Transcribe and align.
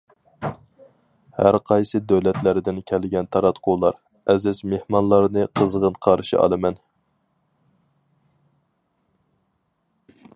ھەر 1.41 1.57
قايسى 1.69 1.99
دۆلەتلەردىن 2.11 2.79
كەلگەن 2.91 3.29
تاراتقۇلار، 3.35 3.99
ئەزىز 4.33 4.63
مېھمانلارنى 4.73 5.45
قىزغىن 5.61 6.01
قارشى 6.07 6.41
ئالىمەن! 6.45 6.83